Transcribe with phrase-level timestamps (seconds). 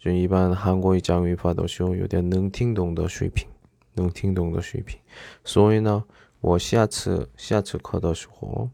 [0.00, 3.46] 就一般韩国语讲语法的时候，有点能听懂的水平，
[3.92, 4.98] 能听懂的水平。
[5.44, 6.02] 所以呢，
[6.40, 8.70] 我下次下次课的时候，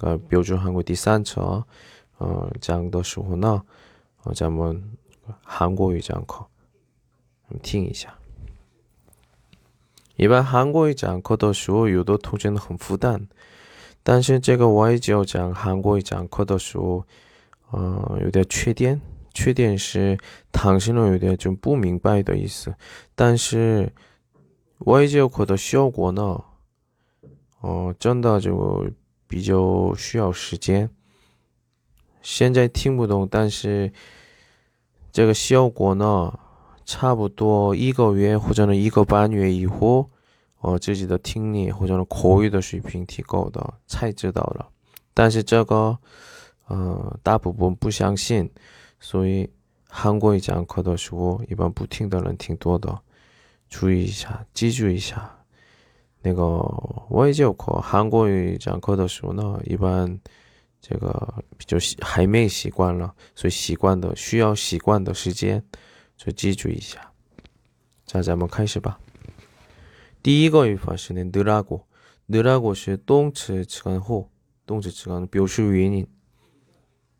[0.00, 1.64] 呃，标准韩国第三册，
[2.18, 3.62] 呃，讲的时候呢，
[4.34, 4.84] 咱们
[5.42, 6.44] 韩国语讲课，
[7.62, 8.14] 听一下。
[10.16, 13.26] 一般韩国语讲课的时候，有的同学很负担，
[14.02, 17.02] 但是这个外教讲韩国语讲课的时候，
[17.70, 19.00] 呃，有点缺点。
[19.35, 20.17] 缺点是
[20.51, 22.75] 당신은有点좀不明白的意思，
[23.15, 23.91] 但是
[24.79, 26.43] 外教课的效果呢，
[27.61, 28.85] 哦，真的就
[29.27, 30.89] 比较需要时间。
[32.21, 33.91] 现在听不懂，但是
[35.11, 36.37] 这个效果呢，
[36.83, 40.09] 差不多一个月或者呢一个半月以后，
[40.59, 44.67] 哦，自己的听力或者呢口语的水平提高的才知道了。
[45.13, 45.97] 但是这个，
[46.67, 48.49] 呃，大部分不相信。
[48.99, 49.49] 所以
[49.87, 53.01] 韩国语讲课的时候，一般不听的人挺多的。
[53.69, 55.37] 注意一下，记住一下。
[56.21, 56.59] 那个
[57.09, 60.19] 外教课韩国语讲课的时候呢，一般
[60.79, 65.63] 这个比较还没习惯了，所以习惯的需要习惯的时间，
[66.15, 67.11] 就记住一下。
[68.05, 68.99] 자咱们开始吧。
[70.21, 71.83] 第一个语法是는늘하 고，
[72.27, 74.29] 늘하고是动词词根后，
[74.65, 76.07] 动词词根表示原因。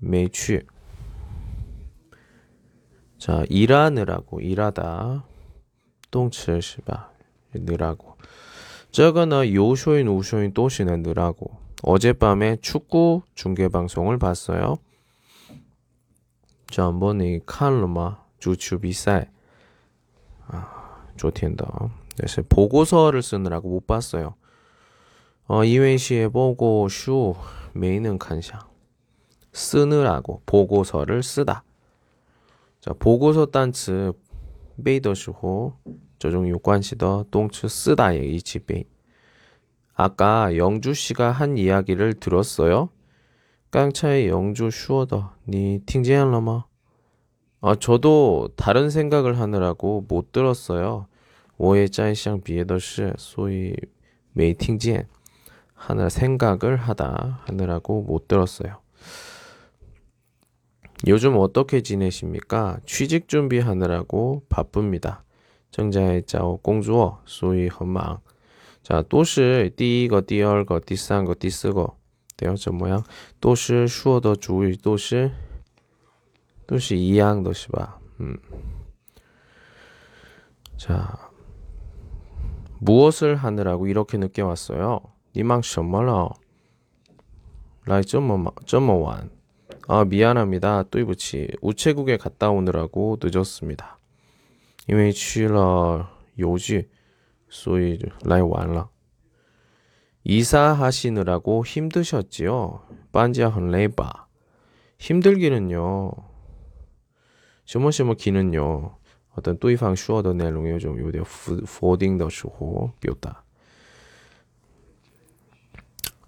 [0.00, 0.60] 매취.
[3.18, 5.24] 자, 일하느라고 일하다.
[6.10, 7.10] 똥치시바
[7.54, 8.16] 느라고.
[8.90, 11.58] 저거는 요쇼인 우쇼인 또시는 느라고.
[11.82, 14.76] 어젯밤에 축구 중계 방송을 봤어요.
[16.70, 19.30] 저번에 칼로마 주추비赛.
[20.48, 21.90] 아, 좋텐다.
[22.16, 24.34] 그래서 보고서를 쓰느라고 못 봤어요.
[25.46, 27.34] 어, 이웬시에 보고 슈
[27.74, 28.69] 메이는 칸샹.
[29.51, 31.63] 쓰느라고 보고서를 쓰다.
[32.81, 34.13] 자, 보고서 단츠
[34.83, 35.73] 베이더시호
[36.19, 38.85] 저종 요관시더 똥츠 쓰다의 이치베이.
[39.93, 42.89] 아까 영주 씨가 한 이야기를 들었어요?
[43.71, 46.65] 깡차의 영주 슈어더 니 팅제할라마?
[47.61, 51.07] 아, 저도 다른 생각을 하느라고 못 들었어요.
[51.57, 53.75] 我也在想别的事 소위
[54.33, 55.07] 메이팅제
[55.73, 58.81] 하느라 생각을 하다 하느라고 못 들었어요.
[61.07, 62.79] 요즘 어떻게 지내십니까?
[62.85, 65.23] 취직 준비하느라고 바쁩니다.
[65.71, 68.19] 정자의 짜오 공주어 소위 헌망.
[68.81, 71.95] 자, 都是第一个、第二个、第三个、第四个，
[72.37, 73.03] 对哦，怎么样？
[73.39, 75.31] 都是说的主语都是
[76.65, 77.99] 都是一样的是吧？
[78.19, 78.37] 嗯。
[80.77, 81.31] 자,
[82.79, 85.01] 무엇을 하느라고 이렇게 늦게 왔어요?
[85.35, 86.35] 니망 什么了
[87.85, 89.29] 来这么这么晚
[89.89, 90.83] 아, 미안합니다.
[90.83, 93.99] 또이부치 우체국에 갔다 오느라고 늦었습니다.
[94.87, 96.87] 因为去了邮局
[97.49, 98.89] 所以来晚了.
[100.23, 102.81] 이사하시느라고 힘드셨지요?
[103.11, 104.27] 반지한 레바.
[104.97, 106.11] 힘들기는요.
[107.65, 108.97] 什么什么기는요.
[109.35, 113.43] 어떤 对方说的内容有种有点否定的时候表达.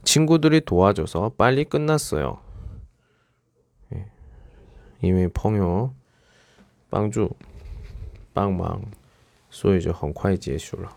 [0.04, 2.40] 친구들이 도와줘서 빨리 끝났어요.
[5.02, 5.94] 因为朋友
[6.90, 7.36] 帮助，
[9.50, 10.92] 所以就很快结束了，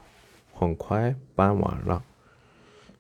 [0.55, 2.03] 很快办完了。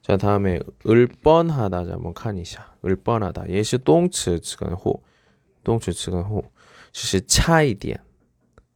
[0.02, 2.64] 자 다음에 을뻔하다 한번 칸이샤.
[2.84, 3.48] 을뻔하다.
[3.48, 5.02] 예시 动词词根后,
[5.62, 6.44] 动词词根后，
[6.92, 8.00] 只是差一点，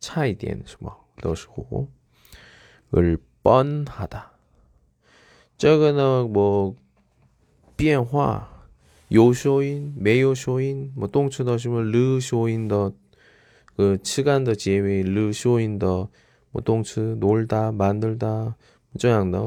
[0.00, 1.88] 差一点什么都是后.
[2.92, 4.22] 을뻔하다.
[5.56, 6.74] 这个呢，我
[7.76, 8.50] 变化。
[9.08, 12.92] 有收音没有收音뭐动词的什么르收音的
[13.76, 16.08] 그 시간的结尾르收音的
[16.52, 18.54] 뭐 동츠 놀다 만들다
[18.98, 19.44] 这样的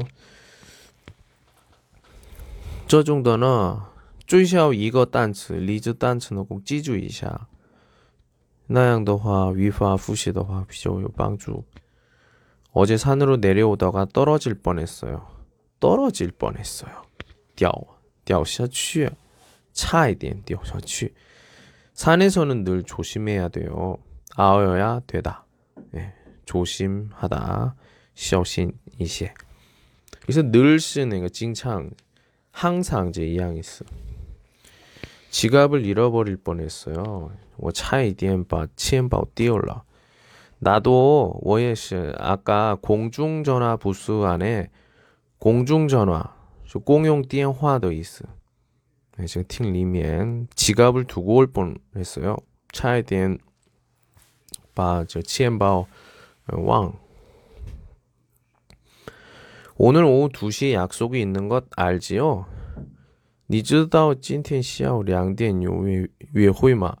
[2.86, 3.86] 这种的呢
[4.26, 7.48] 最少一个单词例子单词呢꼭记住一下
[8.66, 11.64] 那样的话语法复习的话比较有帮助
[12.72, 15.26] 어제 산으로 내려오다가 떨어질 뻔했어요
[15.80, 17.02] 떨어질 뻔했어요
[17.56, 17.72] 掉
[18.24, 19.10] 掉下去
[19.72, 21.14] 差一点掉下去
[21.94, 23.98] 산에서는 늘 조심해야 돼요
[24.36, 25.44] 아어야 되다
[25.90, 26.14] 네,
[26.44, 27.74] 조심하다
[28.14, 29.32] 小心一些
[30.28, 31.90] 그래서 늘 쓰는 거 징창
[32.50, 33.84] 항상 이제 이양 있어.
[35.30, 37.30] 지갑을 잃어버릴 뻔했어요.
[37.56, 39.84] 我差一点把钱包丢了.
[40.58, 44.70] 나도 我也是 아까 공중전화 부스 안에
[45.38, 46.34] 공중전화
[46.84, 48.24] 公用电话도 있어.
[49.16, 52.36] 네, 지금 팀里面 지갑을 두고 올 뻔했어요.
[52.72, 53.38] 差一点
[54.74, 55.86] 把这钱包
[56.52, 56.94] 忘
[59.76, 62.46] 오늘 오후 2시에 약속이 있는 것 알지요?
[63.46, 66.96] 你知道今天下午两点有约约会吗?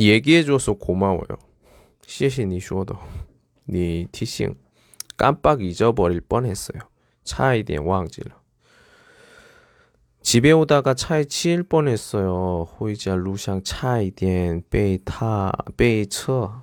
[0.00, 1.38] 얘기해줘서 고마워요.
[2.06, 2.96] 谢谢你说的.
[3.64, 4.54] 你提醒.
[5.16, 6.80] 깜빡 잊어버릴 뻔했어요.
[7.24, 8.40] 차에点 忘记了.
[10.22, 12.64] 집에 오다가 차에 치일 뻔했어요.
[12.78, 16.62] 호이자 루샹 차에点 被他被车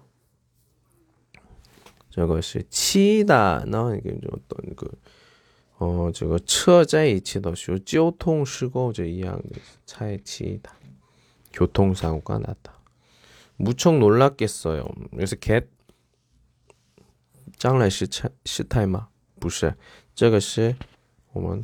[2.09, 4.89] 这个是气的呢，一个就等个
[5.77, 10.69] 哦，这个车在一起的时候交通事故这一样的차에气的
[11.51, 12.73] 교통사고가 났다.
[13.57, 14.85] 무척 놀랐겠어요.
[15.11, 15.65] 그래서 get
[17.57, 19.07] 将来是态，是态吗？
[19.39, 19.75] 不是，
[20.13, 20.75] 这个是
[21.31, 21.63] 我们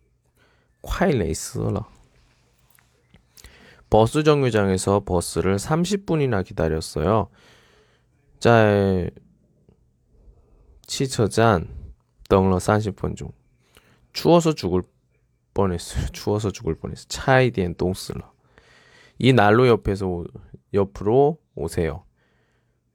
[0.82, 1.84] 콰일레이스라.
[3.88, 7.28] 버스 정류장에서 버스를 30분이나 기다렸어요.
[8.38, 9.10] 짤
[10.86, 11.68] 치처잔
[12.28, 13.30] 等了 30분 중.
[14.12, 14.82] 추워서 죽을
[15.54, 16.06] 뻔했어요.
[16.12, 17.06] 추워서 죽을 뻔했어요.
[17.08, 18.32] 차이디엔 똥슬러.
[19.18, 20.24] 이 난로 옆에서 오,
[20.74, 22.04] 옆으로 오세요.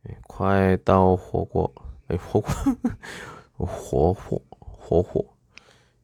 [0.10, 1.74] 예, 과에 따오 호고
[2.10, 2.48] 호고
[3.60, 4.46] 호호
[4.90, 5.36] 호호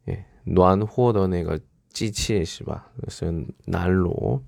[0.09, 1.59] 예, 暖和的那个
[1.91, 2.91] 机器是吧?
[2.99, 3.25] 그래서
[3.65, 4.41] 난로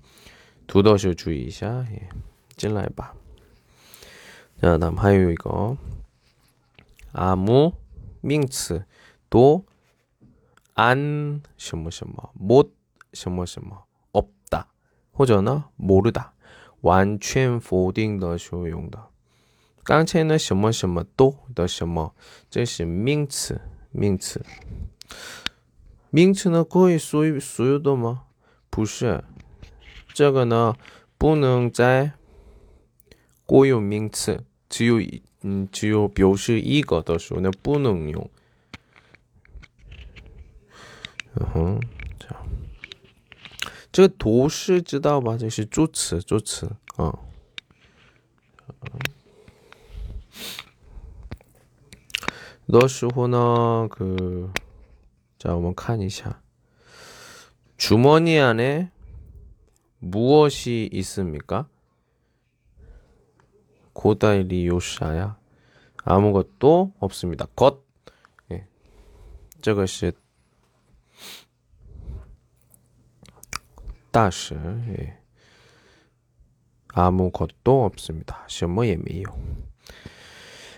[0.66, 1.84] 读到时注意一下.
[1.90, 2.08] 예,
[2.56, 3.14] 进来吧.
[4.60, 5.76] 자, 다음 하요 이거.
[7.12, 7.72] 아무
[8.20, 8.84] 名词
[9.28, 9.64] 多
[10.74, 12.72] 安什么什么못
[13.12, 14.66] 什么什么 없다
[15.12, 16.32] 或者呢 모르다
[19.82, 22.14] 刚才呢什么什么都的什么
[22.48, 23.60] 这是名词
[23.90, 24.44] 名词
[26.15, 28.23] 名词呢可以所有所有的吗
[28.69, 29.21] 不是
[30.13, 30.77] 这个呢
[31.17, 32.13] 不能在
[33.45, 35.01] 固有名词只有
[35.41, 38.29] 嗯只有表示一个的时候呢不能用
[41.33, 41.81] 嗯哼，
[42.17, 42.47] 这样。
[43.91, 45.35] 这个图示知道吧？
[45.35, 47.19] 这是助词，助词啊。
[52.67, 54.49] 的时候呢，그
[55.44, 56.40] 자， 我们看一下，
[57.76, 58.90] 주머니 안에
[59.98, 61.68] 무엇이 있습니까?
[63.92, 65.38] 고다이리 요샤야
[66.04, 67.46] 아무것도 없습니다.
[67.54, 67.84] 것.
[68.50, 68.66] 예.
[69.60, 70.12] 这个是
[74.10, 75.18] 다시 예.
[76.88, 78.44] 아무것도 없습니다.
[78.48, 79.63] 什么也没有.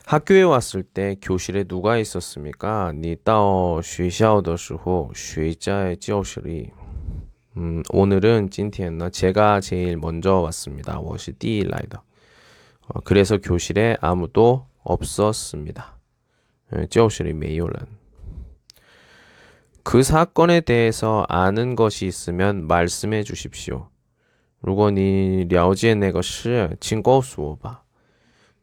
[0.07, 2.93] 학교에 왔을 때 교실에 누가 있었습니까?
[2.93, 6.73] 你到学校的时候谁在教室里?
[7.57, 11.01] 음, 오늘은 今天呢 제가 제일 먼저 왔습니다.
[11.01, 12.01] 我是第一来的.
[12.89, 15.99] 어, 그래서 교실에 아무도 없었습니다.
[16.89, 17.87] 教室里没有人.
[19.83, 23.89] 그 사건에 대해서 아는 것이 있으면 말씀해 주십시오.
[24.61, 27.83] 如果你了解那个事,请告诉我吧.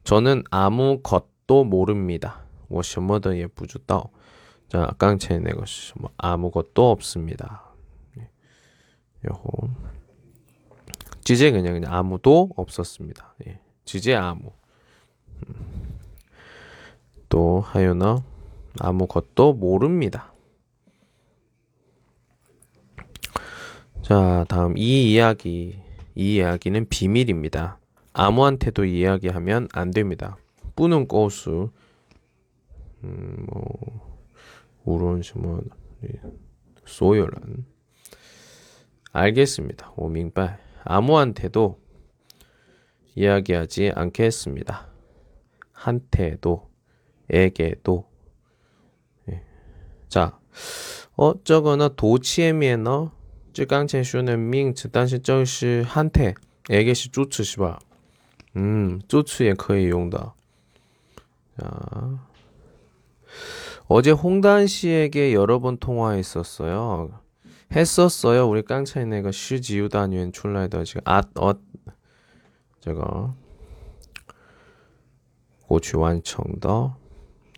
[0.03, 2.46] 저는 아무것 도 모릅니다.
[2.67, 4.12] 我什么都也不知道.
[4.67, 6.12] 자, 刚才那个是什么?
[6.17, 7.63] 아무것도 없습니다.
[9.27, 9.69] 요호.
[11.24, 13.36] 지제 그냥 그냥 아무도 없었습니다.
[13.48, 13.60] 예.
[13.86, 14.51] 지제 아무.
[15.48, 16.00] 음.
[17.27, 18.24] 또 하요너
[18.79, 20.34] 아무것도 모릅니다.
[24.01, 25.79] 자, 다음 이 이야기.
[26.15, 27.77] 이 이야기는 비밀입니다.
[28.13, 30.38] 아무한테도 이야기하면 안 됩니다.
[30.75, 31.72] 뿌는 꼬수,
[33.03, 34.19] 음, 뭐,
[34.84, 35.62] 우론, 뭐,
[36.86, 37.65] 소요란.
[39.12, 39.93] 알겠습니다.
[39.96, 40.60] 오밍발.
[40.84, 41.79] 아무한테도
[43.15, 44.88] 이야기하지 않겠습니다.
[45.72, 46.69] 한테도,
[47.29, 48.10] 에게도.
[49.29, 49.43] 예.
[50.08, 50.39] 자,
[51.15, 53.12] 어, 저거는 도치에미에너
[53.51, 57.79] 就刚才说的名词，但是这是한테，에게是助词是吧？
[58.53, 60.34] 嗯，助词也可以用的。
[61.61, 62.18] 자,
[63.87, 67.20] 어제 홍단 씨에게 여러 번 통화했었어요.
[67.75, 68.49] 했었어요.
[68.49, 71.61] 우리 깡차이 내가 시지우단위엔 출라이더 지금 앗, 엇,
[72.80, 73.34] 저거
[75.66, 76.96] 고추 완청더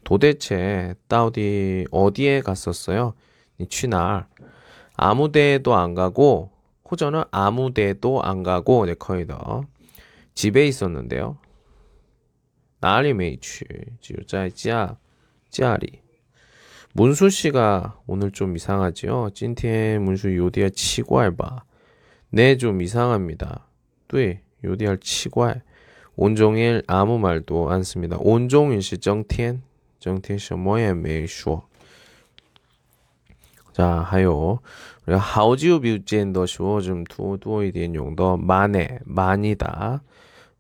[0.05, 3.15] 도대체 따디 어디에 갔었어요?
[3.59, 4.27] 니 취날
[4.97, 6.53] 아무 데도 안 가고
[6.91, 9.65] 호전은 아무 데도 안 가고 네 거의 더
[10.35, 11.39] 집에 있었는데요.
[12.80, 13.66] 나리 메이취
[14.02, 14.98] 지우자이지야
[15.50, 16.02] 지아리
[16.94, 19.30] 문수 씨가 오늘 좀 이상하지요.
[19.34, 21.64] 찐티에 문수 요디알 치과알바
[22.32, 23.68] 네 좀 이상합니다.
[24.10, 25.62] 네 요디알 치과알
[26.16, 28.18] 온종일 아무 말도 안 씁니다.
[28.20, 29.62] 온종일 시 정티엔
[30.00, 31.68] 정티엔 什么也没说
[33.74, 34.60] 자, 하요.
[35.08, 40.04] 우리가 하우지우 뷰젠더 좀 두두이点用的 만에 많이다.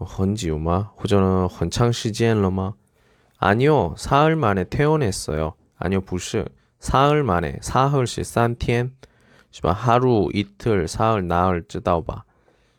[0.00, 0.80] 헌지요 마?
[0.80, 2.72] 호전은 헌창 시지엔러 마?
[3.38, 5.54] 아니요, 사흘 만에 퇴원했어요.
[5.76, 6.44] 아니요, 부시.
[6.78, 8.94] 사흘 만에, 사흘시 산티엔.
[9.50, 12.24] 시바 하루, 이틀, 사흘, 나흘, 쯔다오바.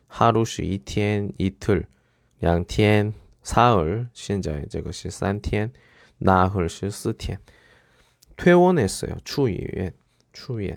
[0.06, 1.86] 하루시 이티엔, 이틀,
[2.42, 5.72] 양티엔, 사흘, 신자의 저것이 산티엔,
[6.18, 7.38] 나흘시 스티엔.
[8.36, 9.16] 퇴원했어요.
[9.24, 9.90] 추위엔,
[10.32, 10.76] 추위엔.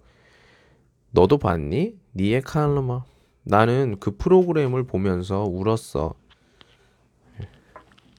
[1.10, 1.94] 너도 봤니?
[2.14, 3.04] 니에 칸르마?
[3.44, 6.14] 나는 그 프로그램을 보면서 울었어.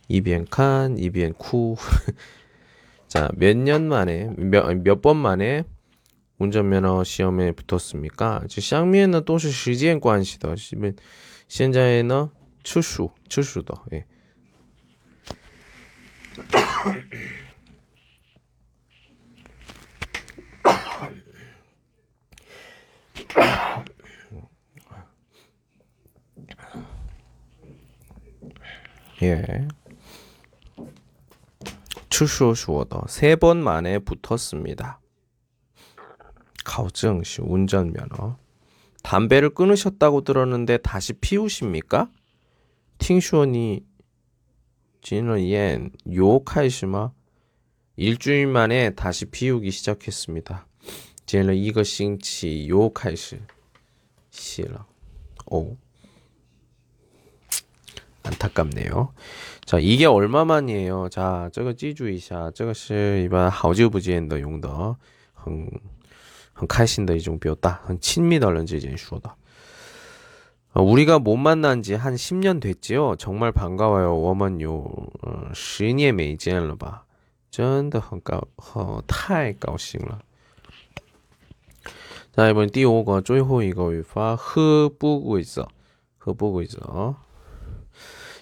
[0.07, 1.75] 이비엔 칸, 이비엔 쿠.
[3.07, 5.63] 자, 몇 년 만에, 몇, 몇 번 만에
[6.39, 8.43] 운전면허 시험에 붙었습니까?
[8.47, 10.55] 这上面呢都是时间关系的，
[11.47, 12.31] 现在呢
[12.63, 14.05] 出数出数的， 예.
[29.22, 29.68] 예.
[32.08, 35.00] 추쇼슈어더 세 번 만에 붙었습니다.
[36.64, 38.36] 가오증시 운전면허.
[39.02, 42.10] 담배를 끊으셨다고 들었는데 다시 피우십니까?
[42.98, 43.84] 팅슈언이
[45.00, 47.10] 진어옌 요카이시마
[47.96, 50.66] 일주일 만에 다시 피우기 시작했습니다.
[51.26, 53.40] 제일 이거 싱치 요카이시
[54.30, 54.86] 시라
[55.46, 55.76] 오
[58.23, 59.13] 안타깝네요.
[59.65, 61.09] 자, 이게 얼마만이에요?
[61.09, 64.95] 자, 这个记住一下这个是一般好久不见的用的
[65.33, 65.69] 很
[66.53, 69.29] 很开心的一种表达很亲密的人之间说的
[70.73, 73.15] 어, 우리가 못 만난 지 한 10년 됐지요.
[73.17, 74.13] 정말 반가워요.
[74.13, 74.83] 我们有
[75.23, 77.03] 어, 10年没见了吧
[77.49, 78.41] 真的很高
[79.07, 80.19] 太高兴了
[82.35, 85.67] 자, 이번 第五个最后一个语法呵不规则
[86.19, 87.15] 呵不规则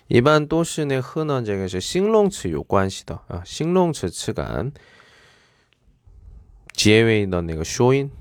[0.10, 4.72] 一般都是那呵呢，这个是形容词有关系的啊，形容词词干
[6.74, 8.12] 结尾的那个缩音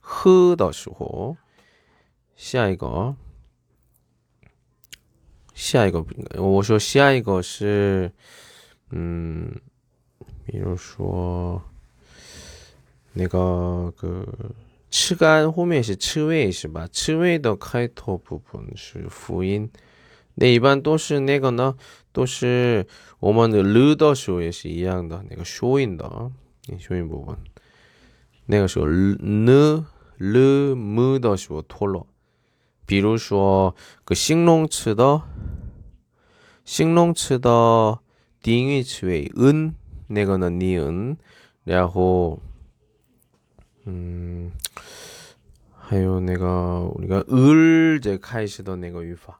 [0.00, 1.36] 呵的时候，
[2.34, 3.16] 下一个，
[5.54, 6.04] 下一个，
[6.36, 8.12] 我说下一个是，
[8.90, 9.52] 嗯，
[10.44, 11.62] 比如说
[13.14, 14.26] 那个个
[14.90, 16.86] 吃干后面是吃味是吧？
[16.92, 19.70] 吃味的开头部分是辅音。
[20.35, 21.75] 那一般都是那个呢，
[22.11, 22.87] 都是
[23.19, 26.31] 我们的 l 的时候也是一样的，那个 showing 的啊
[26.79, 27.37] ，showing 部分，
[28.45, 29.85] 那个时候 n
[30.17, 32.07] l m 的时候脱落。
[32.85, 35.21] 比如说个形容词的，
[36.65, 37.99] 形容词的
[38.41, 39.75] 定义词为 n，
[40.07, 41.17] 那个呢 n，
[41.63, 42.41] 然后
[43.85, 44.51] 嗯，
[45.77, 49.39] 还有那个那个 l 这开始的那个语法。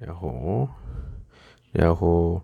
[0.00, 0.68] 然后，
[1.72, 2.42] 然后，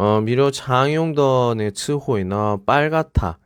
[0.00, 3.40] 어, 미료 장용던의 츠호이나 빨갛다,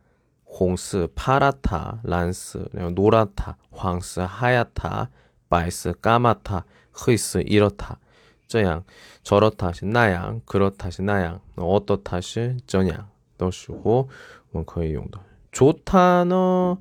[0.45, 5.09] 홍스, 파랗다, 란스, 노랗다, 황스, 하얗다,
[5.49, 7.97] 빨스, 까맣다, 흐이스, 이렇다,
[8.45, 8.83] 저양,
[9.23, 14.07] 저렇다시, 나양, 그렇다시, 나양, 어, 어떻다시, 저양, 너时候
[14.51, 15.19] 뭐 거의 용도.
[15.51, 16.75] 좋다는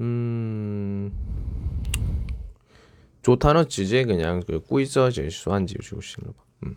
[0.00, 1.12] 음,
[3.22, 6.76] 좋다는 지제 그냥 그 꾸이저 제수한 지우시고 거 음.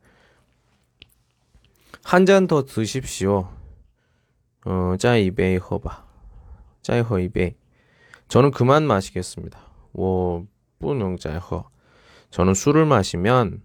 [2.03, 3.47] 한 잔 더 드십시오.
[4.65, 6.05] 어, 짜이 베이 허바.
[6.81, 7.55] 짜이 허이 베이.
[8.27, 9.59] 저는 그만 마시겠습니다.
[9.93, 10.45] 워
[10.79, 11.69] 뿌능 짜이 허.
[12.31, 13.61] 저는 술을 마시면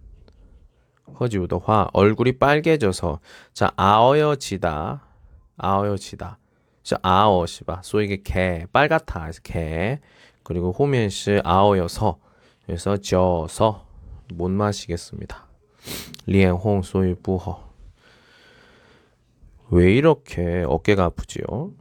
[1.19, 3.21] 허지우더화 얼굴이 빨개져서
[3.53, 5.01] 자 아어여지다
[5.55, 6.37] 아어여지다
[6.83, 10.01] 자 아어시바 소 이게 개 빨갛다 개
[10.43, 12.19] 그리고 호면시 아어여서
[12.65, 13.87] 그래서 져서
[14.33, 15.47] 못 마시겠습니다
[16.25, 17.66] 리엔 홍 소유 부허
[19.70, 21.72] 왜 이렇게 어깨가 아프지요?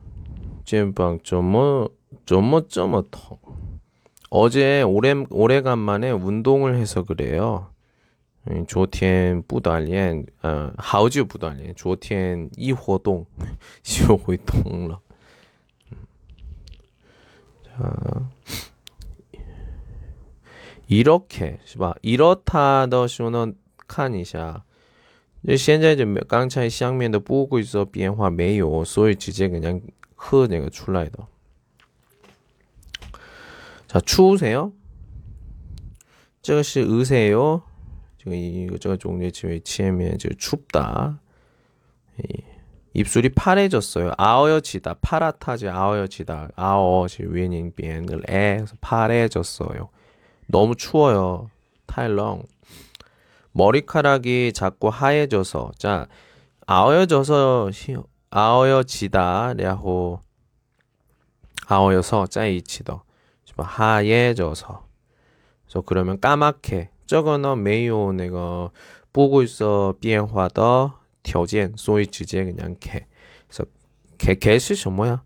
[0.66, 1.90] 찐빵 점머
[2.26, 3.42] 점머 점머 턱
[4.30, 7.70] 어제 오래 오래간만에 운동을 해서 그래요.
[8.68, 13.26] 조티엔 부달리엔 어, 하우지 부달리엔 조티엔 이活动
[13.84, 15.00] 시호活动了.
[17.66, 18.30] 자
[20.88, 21.94] 이렇게 是吧?
[22.02, 23.56] 이렇다 더 쇼는
[23.88, 24.64] 칸이샤
[25.58, 29.82] 现在就刚才相面的不规则变化没有，所以直接그냥
[30.16, 31.28] 喝那个出来的。
[33.88, 34.72] 자 추우세요?
[36.42, 37.62] 这个是 으세요?
[38.18, 41.20] 这个这个종류의前面就 춥다.
[42.94, 44.14] 입술이 파래졌어요.
[44.18, 44.96] 아어여지다.
[45.02, 46.50] 파랗다지 아어여지다.
[46.56, 49.90] 아어지 윈잉변을 에 파래졌어요.
[50.48, 51.50] 너무 추워요.
[51.88, 52.44] 타일렁.
[53.56, 56.08] 머리카락이 자꾸 하얘져서 자
[56.68, 57.98] 아어여져서 히-
[58.30, 60.22] 아어여지다 然后
[61.68, 63.02] 아어여서 在一起的
[63.58, 64.88] 하얘져서
[65.66, 68.72] 그래서 그러면 까맣게 저거는 没有那个
[69.12, 70.92] 보고 있어 变化的
[71.24, 73.06] 条件所以直接 그냥 개
[73.48, 73.66] 그래서
[74.18, 75.22] 개 개是什么呀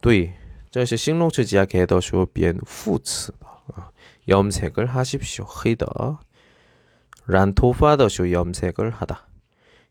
[0.00, 0.32] 对
[0.70, 3.46] 这是形容词加개的时候变副词的
[4.28, 5.44] 염색을 하십시오.
[5.44, 5.86] 黑的.
[7.26, 9.26] 란토파的 时候 염색을 하다.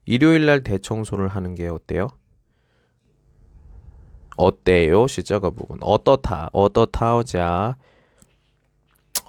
[0.05, 2.09] 일요일 날 대청소를 하는 게 어때요?
[4.35, 5.07] 어때요?
[5.07, 5.77] 시작가 부분.
[5.81, 6.49] 어떻다.
[6.53, 7.75] 어떻다오자.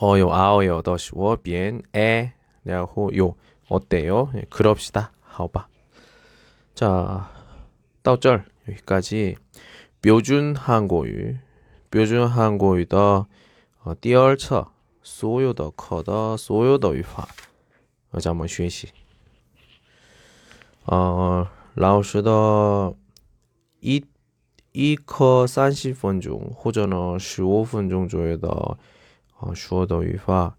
[0.02, 2.32] 어요 아어요 더 시워 bien 에
[2.64, 3.34] 然后 요
[3.68, 4.30] 어때요?
[4.34, 5.12] 예, 그럽시다.
[5.20, 5.68] 好吧.
[6.74, 7.30] 자,
[8.02, 9.36] 到这儿 여기까지
[10.00, 11.04] 标准 한국어
[11.90, 13.26] 标准 한국어 的
[13.84, 14.66] 呃第二册
[15.02, 17.28] 所有的课的所有的语法，
[18.15, 18.87] 呃，咱们学习。
[20.85, 22.95] 呃，老师的
[23.81, 24.05] 一
[24.71, 28.77] 一课三十分钟或者呢十五分钟左右的
[29.41, 30.55] 呃说的语法，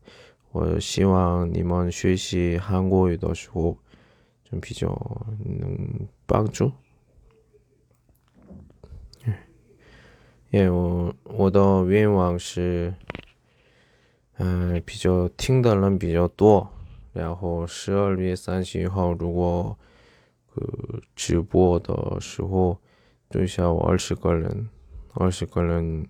[0.53, 3.79] 我希望你们学习韩国语的时候
[4.45, 4.89] 就比较
[5.43, 6.71] 能帮助。
[10.53, 12.93] 예, 我我的愿望是。
[14.39, 16.71] 嗯，比较听的人比较多，
[17.16, 19.78] 然后十二月三十一号如果
[20.54, 22.78] 그直播的时候
[23.30, 24.70] 最少二十个人，
[25.14, 26.08] 二十个人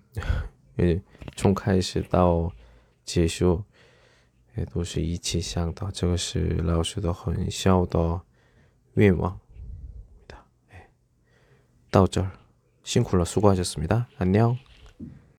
[0.76, 1.00] 也
[1.36, 2.52] 从开始到
[3.04, 3.62] 结束
[4.56, 8.20] 也都是一起想的，这个是老师的很小的
[8.94, 9.38] 愿望
[10.28, 10.36] 的。
[11.90, 12.30] 到这儿
[12.82, 14.06] 辛苦了，수고하셨습니다。
[14.18, 14.65] 안녕。